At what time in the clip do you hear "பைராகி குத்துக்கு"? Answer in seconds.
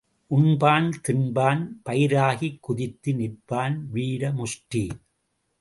1.89-3.13